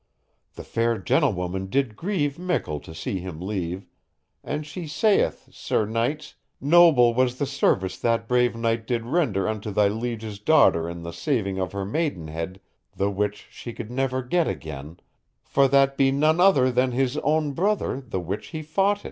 The 0.55 0.63
fair 0.63 0.97
gentlewoman 0.97 1.67
did 1.67 1.95
grieve 1.95 2.39
mickle 2.39 2.79
to 2.79 2.95
see 2.95 3.19
him 3.19 3.39
leave, 3.39 3.85
and 4.43 4.65
she 4.65 4.87
saith, 4.87 5.47
sir 5.51 5.85
knights, 5.85 6.33
noble 6.59 7.13
was 7.13 7.37
the 7.37 7.45
service 7.45 7.99
that 7.99 8.27
brave 8.27 8.55
knight 8.55 8.87
did 8.87 9.05
render 9.05 9.47
unto 9.47 9.69
thy 9.69 9.89
liege's 9.89 10.39
daughter 10.39 10.89
in 10.89 11.03
the 11.03 11.13
saving 11.13 11.59
of 11.59 11.71
her 11.73 11.85
maidenhead 11.85 12.59
the 12.95 13.11
which 13.11 13.45
she 13.51 13.73
could 13.73 13.91
never 13.91 14.23
get 14.23 14.47
again, 14.47 14.99
for 15.43 15.67
that 15.67 15.97
be 15.97 16.11
none 16.11 16.39
other 16.39 16.71
than 16.71 16.93
his 16.93 17.17
own 17.17 17.51
brother 17.51 18.01
the 18.01 18.19
which 18.19 18.47
he 18.47 18.63
fauted. 18.63 18.99